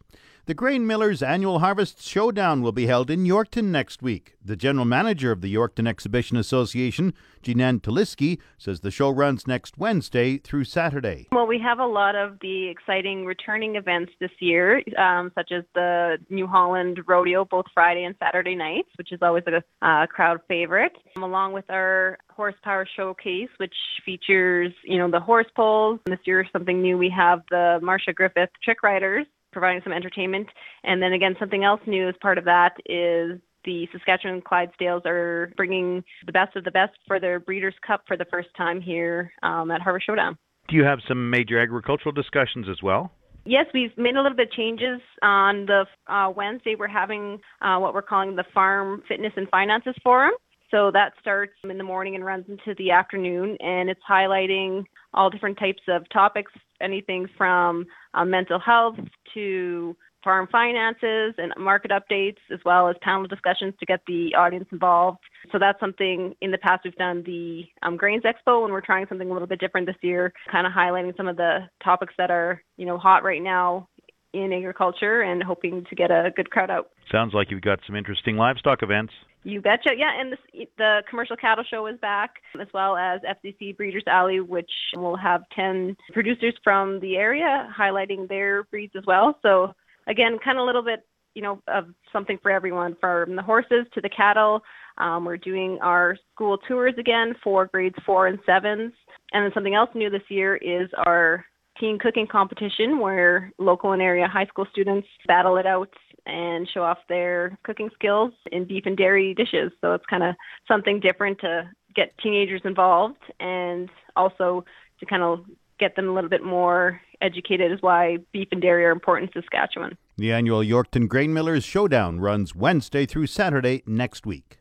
The 0.48 0.56
Grain 0.56 0.88
Millers 0.88 1.22
Annual 1.22 1.60
Harvest 1.60 2.02
Showdown 2.02 2.64
will 2.64 2.72
be 2.72 2.88
held 2.88 3.12
in 3.12 3.26
Yorkton 3.26 3.66
next 3.66 4.02
week. 4.02 4.34
The 4.44 4.56
general 4.56 4.86
manager 4.86 5.32
of 5.32 5.42
the 5.42 5.54
Yorkton 5.54 5.88
Exhibition 5.88 6.36
Association, 6.36 7.14
Jeanne 7.44 7.80
Taliski, 7.80 8.40
says 8.58 8.80
the 8.80 8.90
show 8.90 9.12
runs 9.12 9.46
next 9.46 9.78
Wednesday 9.78 10.40
through 10.40 10.64
Saturday. 10.64 11.28
Well, 11.32 11.46
we 11.46 11.60
have 11.60 11.78
a 11.78 11.86
lot 11.86 12.16
of 12.16 12.40
the 12.42 12.70
exciting 12.70 13.24
returning 13.24 13.76
events 13.76 14.14
this 14.20 14.32
year, 14.40 14.82
um, 14.98 15.32
such 15.36 15.52
as 15.52 15.64
the 15.76 16.18
New 16.32 16.48
Holland 16.48 17.02
Rodeo, 17.08 17.46
both 17.46 17.66
Friday 17.72 18.04
and 18.04 18.16
Saturday 18.18 18.56
nights, 18.56 18.90
which 18.96 19.12
is 19.12 19.20
always 19.22 19.44
a 19.46 19.64
uh, 19.86 20.08
crowd 20.08 20.40
favorite, 20.48 20.98
um, 21.18 21.22
along 21.22 21.54
with 21.54 21.70
our 21.70 22.18
horsepower 22.32 22.88
showcase, 22.96 23.50
which 23.58 23.76
features, 24.04 24.74
you 24.84 24.98
know, 24.98 25.12
the 25.12 25.20
horse 25.20 25.48
pulls. 25.56 26.00
This 26.08 26.18
year, 26.26 26.48
something 26.52 26.82
new, 26.82 26.98
we 26.98 27.12
have 27.16 27.44
the 27.52 27.78
Marcia 27.84 28.12
Griffith 28.12 28.50
Trick 28.64 28.82
Riders 28.82 29.28
providing 29.52 29.82
some 29.84 29.94
entertainment. 29.94 30.48
And 30.84 31.02
then 31.02 31.14
again, 31.14 31.36
something 31.40 31.64
else 31.64 31.82
new 31.86 32.08
as 32.08 32.16
part 32.22 32.38
of 32.38 32.46
that 32.46 32.74
is 32.86 33.40
the 33.64 33.88
Saskatchewan 33.92 34.42
Clydesdales 34.42 35.06
are 35.06 35.54
bringing 35.56 36.04
the 36.26 36.32
best 36.32 36.56
of 36.56 36.64
the 36.64 36.72
best 36.72 36.94
for 37.08 37.20
their 37.20 37.40
Breeders' 37.40 37.76
Cup 37.86 38.04
for 38.08 38.18
the 38.18 38.26
first 38.26 38.50
time 38.58 38.82
here 38.82 39.32
um, 39.44 39.72
at 39.72 39.82
Harvest 39.82 40.06
Showdown. 40.06 40.38
Do 40.68 40.76
you 40.76 40.84
have 40.84 41.00
some 41.08 41.30
major 41.30 41.60
agricultural 41.60 42.14
discussions 42.14 42.68
as 42.70 42.82
well? 42.82 43.12
Yes, 43.46 43.66
we've 43.74 43.96
made 43.98 44.16
a 44.16 44.22
little 44.22 44.38
bit 44.38 44.50
of 44.50 44.54
changes 44.54 45.02
on 45.24 45.66
the 45.66 45.86
uh, 46.08 46.32
Wednesday. 46.36 46.76
We're 46.78 46.88
having 46.88 47.40
uh, 47.62 47.78
what 47.80 47.94
we're 47.94 48.04
calling 48.04 48.36
the 48.36 48.46
Farm 48.54 49.02
Fitness 49.08 49.34
and 49.36 49.50
Finances 49.50 49.96
Forum. 50.04 50.34
So 50.70 50.90
that 50.92 51.14
starts 51.20 51.54
in 51.70 51.78
the 51.78 51.84
morning 51.84 52.16
and 52.16 52.24
runs 52.24 52.46
into 52.48 52.74
the 52.78 52.92
afternoon, 52.92 53.58
and 53.60 53.90
it's 53.90 54.00
highlighting 54.10 54.86
all 55.14 55.30
different 55.30 55.60
types 55.60 55.82
of 55.90 56.08
topics, 56.14 56.52
anything 56.80 57.28
from 57.38 57.86
uh, 58.14 58.26
mental 58.26 58.60
health 58.60 58.96
to 59.34 59.96
farm 60.24 60.48
finances 60.52 61.34
and 61.38 61.54
market 61.58 61.92
updates, 61.92 62.38
as 62.52 62.60
well 62.66 62.88
as 62.88 62.96
panel 63.02 63.26
discussions 63.26 63.74
to 63.80 63.86
get 63.86 64.02
the 64.08 64.36
audience 64.36 64.68
involved. 64.72 65.20
So 65.52 65.60
that's 65.60 65.80
something 65.80 66.36
in 66.42 66.52
the 66.52 66.58
past 66.58 66.82
we've 66.84 66.96
done 66.96 67.24
the 67.26 67.64
um, 67.84 67.98
Grains 67.98 68.24
Expo, 68.24 68.64
and 68.64 68.72
we're 68.72 68.82
trying 68.82 69.08
something 69.08 69.30
a 69.30 69.34
little 69.34 69.48
bit 69.48 69.60
different 69.60 69.88
this 69.88 69.96
year, 70.02 70.34
kind 70.52 70.68
of 70.68 70.74
highlighting 70.74 71.16
some 71.18 71.28
of 71.28 71.38
the 71.38 71.70
topics 71.84 72.14
that 72.18 72.32
are 72.32 72.62
you 72.78 72.86
know 72.86 72.98
hot 72.98 73.24
right 73.24 73.42
now 73.42 73.88
in 74.34 74.54
agriculture 74.54 75.22
and 75.22 75.44
hoping 75.44 75.86
to 75.90 75.96
get 75.96 76.12
a 76.12 76.32
good 76.36 76.50
crowd 76.50 76.70
out. 76.70 76.90
Sounds 77.12 77.34
like 77.34 77.52
you've 77.52 77.62
got 77.62 77.80
some 77.86 77.96
interesting 77.96 78.38
livestock 78.38 78.84
events. 78.84 79.14
You 79.44 79.60
betcha. 79.60 79.92
Yeah, 79.98 80.12
and 80.20 80.34
the, 80.34 80.68
the 80.78 81.04
commercial 81.10 81.36
cattle 81.36 81.64
show 81.70 81.88
is 81.88 82.00
back, 82.00 82.36
as 82.60 82.68
well 82.74 82.96
as 82.96 83.22
FCC 83.22 83.76
Breeders 83.76 84.04
Alley, 84.08 84.40
which 84.40 84.70
will 84.96 85.18
have 85.18 85.44
10 85.56 85.98
producers 86.14 86.54
from 86.64 87.00
the 87.00 87.18
area 87.18 87.68
highlighting 87.78 88.30
their 88.30 88.64
breeds 88.66 88.94
as 88.96 89.04
well. 89.08 89.40
So, 89.42 89.74
again, 90.08 90.38
kind 90.44 90.58
of 90.58 90.64
a 90.64 90.66
little 90.66 90.84
bit 90.84 91.06
you 91.34 91.42
know, 91.42 91.62
of 91.68 91.86
something 92.12 92.38
for 92.42 92.52
everyone 92.52 92.96
from 93.00 93.36
the 93.36 93.42
horses 93.42 93.86
to 93.94 94.02
the 94.02 94.10
cattle. 94.10 94.62
Um, 94.98 95.26
we're 95.26 95.38
doing 95.38 95.80
our 95.82 96.18
school 96.34 96.58
tours 96.68 96.94
again 97.00 97.34
for 97.44 97.68
grades 97.68 97.96
four 98.06 98.28
and 98.28 98.40
sevens. 98.46 98.94
And 99.32 99.46
then 99.46 99.52
something 99.54 99.76
else 99.76 99.90
new 99.96 100.10
this 100.10 100.22
year 100.30 100.58
is 100.58 100.90
our 101.06 101.46
teen 101.80 102.00
cooking 102.00 102.28
competition 102.28 103.00
where 103.00 103.52
local 103.58 103.92
and 103.92 104.02
area 104.02 104.28
high 104.28 104.46
school 104.46 104.66
students 104.72 105.08
battle 105.28 105.58
it 105.58 105.66
out 105.66 105.94
and 106.26 106.70
show 106.70 106.84
off 106.84 107.00
their 107.10 107.58
cooking 107.64 107.90
skills 107.94 108.34
in 108.52 108.66
beef 108.66 108.84
and 108.86 108.98
dairy 108.98 109.34
dishes. 109.34 109.72
So 109.82 109.94
it's 109.94 110.06
kind 110.06 110.24
of 110.24 110.36
something 110.68 111.00
different 111.00 111.40
to 111.40 111.70
get 111.96 112.18
teenagers 112.20 112.62
involved 112.64 113.22
and 113.40 113.90
also 114.16 114.66
to 115.00 115.06
kind 115.06 115.24
of 115.24 115.46
get 115.80 115.96
them 115.96 116.08
a 116.08 116.14
little 116.14 116.30
bit 116.30 116.44
more 116.44 117.02
educated 117.22 117.72
as 117.72 117.82
why 117.82 118.18
beef 118.32 118.48
and 118.52 118.62
dairy 118.62 118.86
are 118.86 118.92
important 118.92 119.32
in 119.36 119.42
Saskatchewan. 119.42 119.98
The 120.18 120.32
annual 120.32 120.60
Yorkton 120.60 121.08
Grain 121.08 121.34
Millers 121.34 121.64
Showdown 121.64 122.20
runs 122.20 122.56
Wednesday 122.56 123.06
through 123.06 123.28
Saturday 123.28 123.82
next 123.88 124.26
week. 124.26 124.61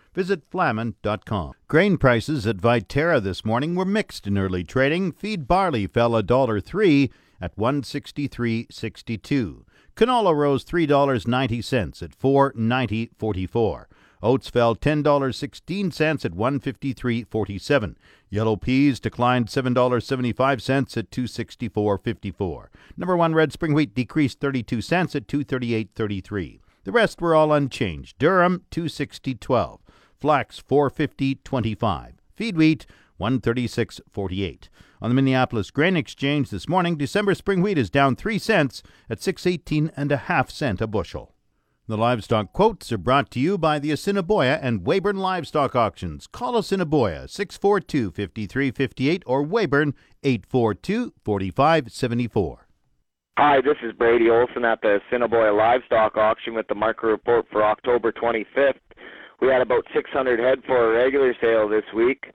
Visit 0.13 0.41
Flaman.com. 0.49 1.53
Grain 1.69 1.97
prices 1.97 2.45
at 2.45 2.57
Viterra 2.57 3.23
this 3.23 3.45
morning 3.45 3.75
were 3.75 3.85
mixed 3.85 4.27
in 4.27 4.37
early 4.37 4.65
trading. 4.65 5.13
Feed 5.13 5.47
barley 5.47 5.87
fell 5.87 6.13
a 6.15 6.23
dollar 6.23 6.59
three 6.59 7.09
at 7.39 7.55
163.62. 7.55 9.63
Canola 9.95 10.35
rose 10.35 10.65
$3.90 10.65 12.01
at 12.01 12.19
490.44. 12.19 13.85
Oats 14.23 14.49
fell 14.49 14.75
$10.16 14.75 16.25
at 16.25 16.33
153.47. 16.33 17.95
Yellow 18.29 18.55
peas 18.55 18.99
declined 18.99 19.47
$7.75 19.47 20.97
at 20.97 21.09
264.54. 21.09 22.67
Number 22.97 23.17
1 23.17 23.33
red 23.33 23.51
spring 23.51 23.73
wheat 23.73 23.95
decreased 23.95 24.39
32 24.39 24.81
cents 24.81 25.15
at 25.15 25.25
238.33. 25.27 26.59
The 26.83 26.91
rest 26.91 27.19
were 27.21 27.33
all 27.33 27.53
unchanged. 27.53 28.19
Durum 28.19 28.61
260.12. 28.71 29.79
Flax 30.21 30.61
450.25. 30.61 32.13
Feed 32.35 32.55
wheat 32.55 32.85
136.48. 33.19 34.69
On 35.01 35.09
the 35.09 35.15
Minneapolis 35.15 35.71
Grain 35.71 35.97
Exchange 35.97 36.51
this 36.51 36.69
morning, 36.69 36.95
December 36.95 37.33
spring 37.33 37.61
wheat 37.61 37.77
is 37.79 37.89
down 37.89 38.15
3 38.15 38.37
cents 38.37 38.83
at 39.09 39.21
618 39.21 39.91
and 39.97 40.11
a 40.11 40.17
half 40.17 40.51
cent 40.51 40.79
a 40.79 40.87
bushel. 40.87 41.33
The 41.87 41.97
livestock 41.97 42.53
quotes 42.53 42.91
are 42.91 42.97
brought 42.99 43.31
to 43.31 43.39
you 43.39 43.57
by 43.57 43.79
the 43.79 43.91
Assiniboia 43.91 44.59
and 44.61 44.85
Weyburn 44.85 45.17
Livestock 45.17 45.75
Auctions. 45.75 46.27
Call 46.27 46.55
Assiniboia 46.55 47.27
642 47.27 48.11
5358 48.11 49.23
or 49.25 49.43
Weyburn 49.43 49.93
842 50.23 51.13
4574. 51.25 52.67
Hi, 53.39 53.59
this 53.59 53.77
is 53.81 53.91
Brady 53.93 54.29
Olson 54.29 54.63
at 54.65 54.81
the 54.81 54.99
Assiniboia 55.07 55.51
Livestock 55.51 56.15
Auction 56.15 56.53
with 56.53 56.67
the 56.67 56.75
market 56.75 57.07
report 57.07 57.47
for 57.51 57.63
October 57.63 58.11
25th. 58.11 58.75
We 59.41 59.47
had 59.47 59.61
about 59.61 59.85
600 59.93 60.39
head 60.39 60.59
for 60.67 60.93
a 60.93 61.03
regular 61.03 61.33
sale 61.41 61.67
this 61.67 61.83
week 61.95 62.25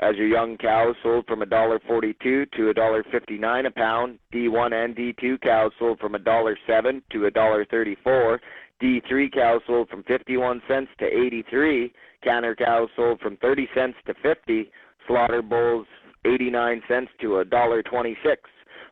as 0.00 0.16
your 0.16 0.26
young 0.26 0.58
cows 0.58 0.94
sold 1.02 1.26
from 1.26 1.40
$1.42 1.40 2.18
to 2.20 2.46
$1.59 2.54 3.66
a 3.66 3.70
pound. 3.70 4.18
D1 4.32 4.84
and 4.84 4.94
D2 4.94 5.40
cows 5.40 5.72
sold 5.78 5.98
from 5.98 6.12
$1.07 6.12 7.02
to 7.12 7.18
$1.34. 7.18 8.38
D3 8.82 9.32
cows 9.32 9.60
sold 9.66 9.88
from 9.88 10.02
51 10.04 10.62
cents 10.68 10.90
to 10.98 11.06
83. 11.06 11.92
Canner 12.22 12.54
cows 12.54 12.88
sold 12.94 13.20
from 13.20 13.38
30 13.38 13.68
cents 13.74 13.96
to 14.06 14.14
50. 14.22 14.70
Slaughter 15.06 15.40
bulls 15.42 15.86
89 16.26 16.82
cents 16.88 17.10
to 17.20 17.42
$1.26. 17.50 18.16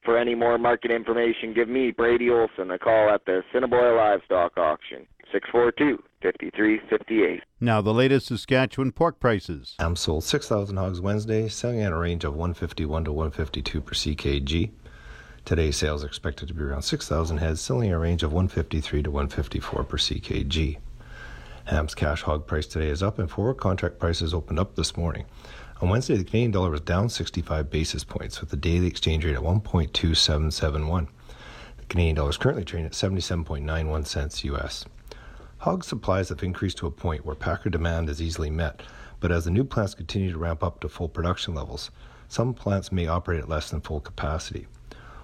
For 0.05 0.17
any 0.17 0.35
more 0.35 0.57
market 0.57 0.91
information, 0.91 1.53
give 1.53 1.69
me, 1.69 1.91
Brady 1.91 2.31
Olson, 2.31 2.71
a 2.71 2.79
call 2.79 3.11
at 3.11 3.27
the 3.27 3.43
Assiniboia 3.51 3.95
Livestock 3.95 4.57
Auction, 4.57 5.07
642 5.33 6.03
5358. 6.23 7.43
Now, 7.61 7.81
the 7.81 7.95
latest 7.95 8.27
Saskatchewan 8.27 8.93
pork 8.93 9.21
prices. 9.21 9.75
I'm 9.79 9.97
sold 9.97 10.25
6,000 10.25 10.77
hogs 10.77 11.01
Wednesday, 11.01 11.49
selling 11.49 11.83
at 11.83 11.93
a 11.93 11.97
range 11.97 12.25
of 12.25 12.33
151 12.33 13.05
to 13.05 13.13
152 13.13 13.81
per 13.81 13.95
CKG. 13.95 14.71
Today's 15.45 15.77
sales 15.77 16.03
are 16.05 16.07
expected 16.07 16.49
to 16.49 16.55
be 16.55 16.63
around 16.63 16.83
6,000 16.83 17.39
heads, 17.39 17.61
selling 17.61 17.93
a 17.93 17.99
range 17.99 18.23
of 18.23 18.33
153 18.33 19.03
to 19.03 19.11
154 19.11 19.85
per 19.85 19.97
CKG. 19.97 20.79
Ham's 21.67 21.95
cash 21.95 22.23
hog 22.23 22.47
price 22.47 22.67
today 22.67 22.89
is 22.89 23.03
up, 23.03 23.19
and 23.19 23.31
forward 23.31 23.55
contract 23.55 23.99
prices 23.99 24.33
opened 24.33 24.59
up 24.59 24.75
this 24.75 24.97
morning. 24.97 25.27
On 25.81 25.89
Wednesday, 25.89 26.17
the 26.17 26.25
Canadian 26.25 26.51
dollar 26.51 26.71
was 26.71 26.81
down 26.81 27.09
65 27.09 27.71
basis 27.71 28.03
points, 28.03 28.41
with 28.41 28.51
the 28.51 28.57
daily 28.57 28.87
exchange 28.87 29.25
rate 29.25 29.37
at 29.37 29.43
1.2771. 29.43 31.09
The 31.77 31.85
Canadian 31.85 32.17
dollar 32.17 32.31
is 32.31 32.37
currently 32.37 32.65
trading 32.65 32.87
at 32.87 32.93
77.91 32.93 34.07
cents 34.07 34.45
US. 34.45 34.85
Hog 35.63 35.83
supplies 35.83 36.29
have 36.29 36.45
increased 36.45 36.79
to 36.79 36.87
a 36.87 36.91
point 36.93 37.27
where 37.27 37.35
packer 37.35 37.69
demand 37.69 38.09
is 38.09 38.23
easily 38.23 38.49
met, 38.49 38.81
but 39.19 39.33
as 39.33 39.45
the 39.45 39.51
new 39.51 39.65
plants 39.65 39.93
continue 39.93 40.31
to 40.31 40.39
ramp 40.39 40.63
up 40.63 40.79
to 40.79 40.89
full 40.89 41.09
production 41.09 41.53
levels, 41.53 41.91
some 42.29 42.55
plants 42.55 42.93
may 42.93 43.09
operate 43.09 43.41
at 43.41 43.49
less 43.49 43.69
than 43.69 43.81
full 43.81 43.99
capacity. 43.99 44.69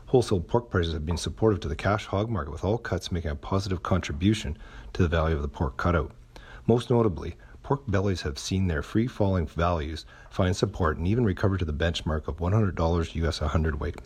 Wholesale 0.07 0.41
pork 0.41 0.71
prices 0.71 0.93
have 0.93 1.07
been 1.07 1.17
supportive 1.17 1.61
to 1.61 1.69
the 1.69 1.77
cash 1.77 2.07
hog 2.07 2.29
market, 2.29 2.51
with 2.51 2.65
all 2.65 2.79
cuts 2.79 3.13
making 3.13 3.31
a 3.31 3.37
positive 3.37 3.85
contribution 3.85 4.59
to 4.93 5.03
the 5.03 5.09
value 5.09 5.37
of 5.37 5.43
the 5.43 5.47
pork 5.47 5.77
cutout. 5.77 6.11
Most 6.67 6.91
notably, 6.91 7.37
pork 7.63 7.83
bellies 7.87 8.23
have 8.23 8.37
seen 8.37 8.67
their 8.67 8.83
free 8.83 9.07
falling 9.07 9.47
values 9.47 10.05
find 10.31 10.57
support 10.57 10.97
and 10.97 11.07
even 11.07 11.25
recover 11.25 11.57
to 11.59 11.65
the 11.65 11.73
benchmark 11.73 12.27
of 12.27 12.39
$100 12.39 13.15
US 13.15 13.41
a 13.41 13.47
hundredweight. 13.47 14.01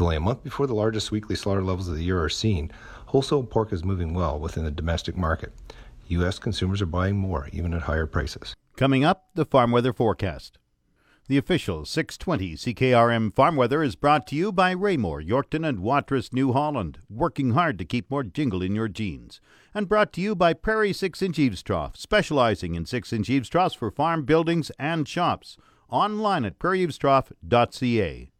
Only 0.00 0.16
a 0.16 0.20
month 0.20 0.42
before 0.42 0.66
the 0.66 0.74
largest 0.74 1.12
weekly 1.12 1.36
slaughter 1.36 1.62
levels 1.62 1.88
of 1.88 1.94
the 1.94 2.02
year 2.02 2.22
are 2.22 2.28
seen, 2.28 2.72
wholesale 3.06 3.44
pork 3.44 3.72
is 3.72 3.84
moving 3.84 4.14
well 4.14 4.38
within 4.38 4.64
the 4.64 4.70
domestic 4.70 5.16
market. 5.16 5.52
U.S. 6.08 6.38
consumers 6.38 6.82
are 6.82 6.86
buying 6.86 7.16
more, 7.16 7.48
even 7.52 7.72
at 7.72 7.82
higher 7.82 8.06
prices. 8.06 8.54
Coming 8.76 9.04
up, 9.04 9.28
the 9.34 9.44
farm 9.44 9.70
weather 9.70 9.92
forecast. 9.92 10.58
The 11.28 11.38
official 11.38 11.84
620 11.84 12.56
CKRM 12.56 13.32
farm 13.32 13.54
weather 13.54 13.82
is 13.82 13.94
brought 13.94 14.26
to 14.26 14.34
you 14.34 14.50
by 14.50 14.72
Raymore, 14.72 15.22
Yorkton, 15.22 15.66
and 15.66 15.78
Watrous, 15.78 16.32
New 16.32 16.52
Holland, 16.52 16.98
working 17.08 17.52
hard 17.52 17.78
to 17.78 17.84
keep 17.84 18.10
more 18.10 18.24
jingle 18.24 18.60
in 18.60 18.74
your 18.74 18.88
jeans. 18.88 19.40
And 19.72 19.88
brought 19.88 20.12
to 20.14 20.20
you 20.20 20.34
by 20.34 20.52
Prairie 20.52 20.92
6 20.92 21.22
inch 21.22 21.38
eaves 21.38 21.62
trough, 21.62 21.96
specializing 21.96 22.74
in 22.74 22.86
6 22.86 23.12
inch 23.12 23.30
eaves 23.30 23.48
troughs 23.48 23.74
for 23.74 23.90
farm 23.90 24.24
buildings 24.24 24.72
and 24.78 25.06
shops. 25.06 25.56
Online 25.88 26.44
at 26.44 26.58
prairieeavestrough.ca. 26.58 28.30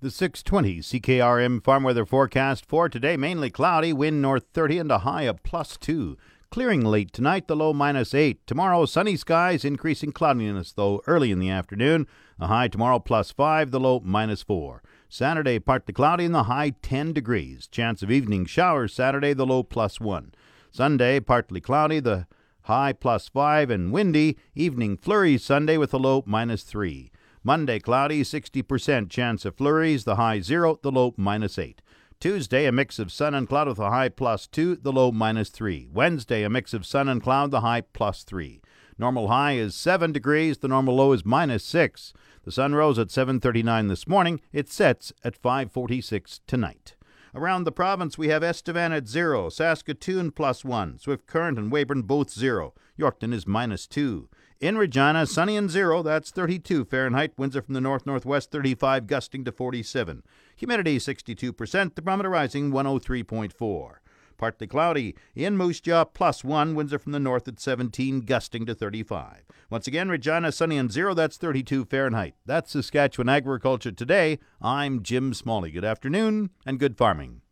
The 0.00 0.12
620 0.12 0.78
CKRM 0.78 1.64
farm 1.64 1.82
weather 1.82 2.06
forecast 2.06 2.64
for 2.64 2.88
today 2.88 3.16
mainly 3.16 3.50
cloudy, 3.50 3.92
wind 3.92 4.22
north 4.22 4.44
30 4.54 4.78
and 4.78 4.92
a 4.92 4.98
high 4.98 5.22
of 5.22 5.42
plus 5.42 5.76
2. 5.76 6.16
Clearing 6.52 6.84
late 6.84 7.12
tonight, 7.12 7.48
the 7.48 7.56
low 7.56 7.72
minus 7.72 8.14
8. 8.14 8.46
Tomorrow, 8.46 8.86
sunny 8.86 9.16
skies, 9.16 9.64
increasing 9.64 10.12
cloudiness 10.12 10.70
though 10.70 11.02
early 11.08 11.32
in 11.32 11.40
the 11.40 11.50
afternoon. 11.50 12.06
The 12.38 12.46
high 12.46 12.68
tomorrow 12.68 13.00
plus 13.00 13.32
5, 13.32 13.72
the 13.72 13.80
low 13.80 13.98
minus 14.04 14.44
4. 14.44 14.84
Saturday, 15.08 15.58
partly 15.58 15.92
cloudy 15.92 16.26
and 16.26 16.34
the 16.36 16.44
high 16.44 16.74
10 16.80 17.12
degrees. 17.12 17.66
Chance 17.66 18.04
of 18.04 18.10
evening 18.12 18.46
showers 18.46 18.94
Saturday, 18.94 19.32
the 19.32 19.46
low 19.46 19.64
plus 19.64 19.98
1. 19.98 20.32
Sunday, 20.70 21.18
partly 21.18 21.60
cloudy, 21.60 21.98
the 21.98 22.28
high 22.62 22.92
plus 22.92 23.28
5 23.28 23.68
and 23.68 23.90
windy. 23.90 24.38
Evening 24.54 24.96
flurries 24.96 25.44
Sunday 25.44 25.76
with 25.76 25.90
the 25.90 25.98
low 25.98 26.22
minus 26.24 26.62
3. 26.62 27.10
Monday, 27.42 27.78
cloudy, 27.78 28.22
60% 28.22 29.10
chance 29.10 29.44
of 29.44 29.56
flurries, 29.56 30.04
the 30.04 30.16
high 30.16 30.40
0, 30.40 30.78
the 30.82 30.90
low 30.90 31.14
minus 31.16 31.58
8. 31.58 31.80
Tuesday, 32.20 32.66
a 32.66 32.72
mix 32.72 32.98
of 32.98 33.12
sun 33.12 33.32
and 33.34 33.48
cloud 33.48 33.68
with 33.68 33.78
a 33.78 33.90
high 33.90 34.08
plus 34.08 34.48
2, 34.48 34.76
the 34.76 34.92
low 34.92 35.12
minus 35.12 35.50
3. 35.50 35.86
Wednesday, 35.92 36.42
a 36.42 36.50
mix 36.50 36.74
of 36.74 36.84
sun 36.84 37.08
and 37.08 37.22
cloud, 37.22 37.50
the 37.52 37.60
high 37.60 37.80
plus 37.80 38.24
3. 38.24 38.60
Normal 38.98 39.28
high 39.28 39.52
is 39.52 39.76
7 39.76 40.10
degrees, 40.10 40.58
the 40.58 40.66
normal 40.66 40.96
low 40.96 41.12
is 41.12 41.24
minus 41.24 41.64
6. 41.64 42.12
The 42.42 42.50
sun 42.50 42.74
rose 42.74 42.98
at 42.98 43.12
7:39 43.12 43.86
this 43.86 44.08
morning. 44.08 44.40
It 44.52 44.68
sets 44.68 45.12
at 45.22 45.36
5:46 45.40 46.40
tonight. 46.48 46.96
Around 47.34 47.64
the 47.64 47.72
province, 47.72 48.18
we 48.18 48.28
have 48.28 48.42
Estevan 48.42 48.90
at 48.90 49.06
0, 49.06 49.50
Saskatoon 49.50 50.32
plus 50.32 50.64
1, 50.64 50.98
Swift 50.98 51.26
Current 51.26 51.58
and 51.58 51.70
Weyburn 51.70 52.02
both 52.02 52.30
0. 52.30 52.74
Yorkton 52.98 53.32
is 53.32 53.46
minus 53.46 53.86
2. 53.86 54.28
In 54.60 54.76
Regina, 54.76 55.24
sunny 55.24 55.56
and 55.56 55.70
zero, 55.70 56.02
that's 56.02 56.32
32 56.32 56.84
Fahrenheit. 56.86 57.32
Winds 57.38 57.56
are 57.56 57.62
from 57.62 57.74
the 57.74 57.80
north 57.80 58.04
northwest, 58.04 58.50
35, 58.50 59.06
gusting 59.06 59.44
to 59.44 59.52
47. 59.52 60.24
Humidity 60.56 60.98
62%, 60.98 61.94
thermometer 61.94 62.28
rising 62.28 62.72
103.4. 62.72 63.92
partly 64.36 64.66
cloudy. 64.66 65.14
In 65.36 65.56
Moose 65.56 65.80
Jaw, 65.80 66.04
plus 66.04 66.42
1. 66.42 66.74
Winds 66.74 66.92
are 66.92 66.98
from 66.98 67.12
the 67.12 67.20
north 67.20 67.46
at 67.46 67.60
17, 67.60 68.22
gusting 68.22 68.66
to 68.66 68.74
35. 68.74 69.44
Once 69.70 69.86
again, 69.86 70.08
Regina, 70.08 70.50
sunny 70.50 70.76
and 70.76 70.90
0. 70.90 71.14
That's 71.14 71.36
32 71.36 71.84
Fahrenheit. 71.84 72.34
That's 72.44 72.72
Saskatchewan 72.72 73.28
Agriculture 73.28 73.92
Today. 73.92 74.40
I'm 74.60 75.04
Jim 75.04 75.34
Smalley. 75.34 75.70
Good 75.70 75.84
afternoon 75.84 76.50
and 76.66 76.80
good 76.80 76.96
farming. 76.98 77.42